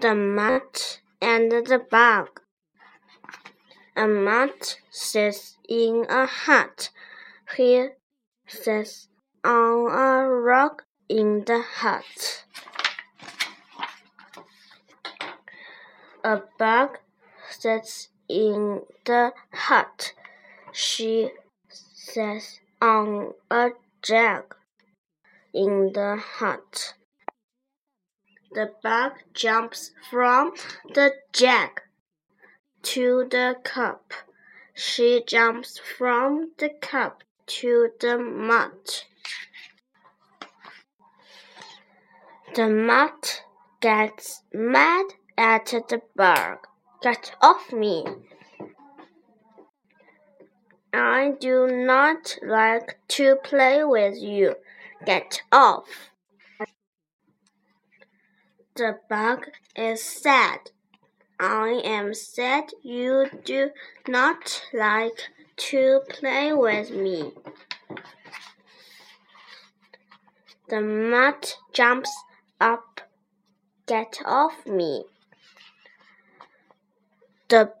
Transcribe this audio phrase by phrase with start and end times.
[0.00, 2.40] The Mutt and the Bug
[3.96, 6.90] A moth sits in a hut.
[7.56, 7.88] He
[8.46, 9.08] sits
[9.42, 12.44] on a rock in the hut.
[16.22, 16.98] A bug
[17.50, 20.12] sits in the hut.
[20.70, 21.32] She
[21.68, 23.70] sits on a
[24.00, 24.54] jug
[25.52, 26.94] in the hut.
[28.52, 30.54] The bug jumps from
[30.94, 31.82] the jug
[32.82, 34.12] to the cup.
[34.74, 39.04] She jumps from the cup to the moth.
[42.54, 43.42] The moth
[43.80, 46.66] gets mad at the bug.
[47.02, 48.04] Get off me!
[50.92, 54.56] I do not like to play with you.
[55.04, 56.10] Get off!
[58.78, 60.70] The bug is sad.
[61.40, 63.70] I am sad you do
[64.06, 65.18] not like
[65.56, 67.32] to play with me.
[70.68, 72.16] The moth jumps
[72.60, 73.00] up.
[73.86, 75.06] Get off me.
[77.48, 77.72] The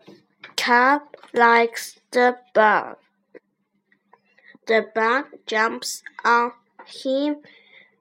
[0.56, 2.96] cub likes the bug.
[4.66, 6.54] The bug jumps on
[6.86, 7.36] him.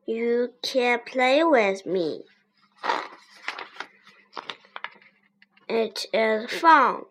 [0.08, 2.24] You can play with me.
[5.70, 7.04] It is fun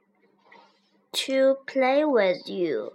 [1.13, 2.93] to play with you.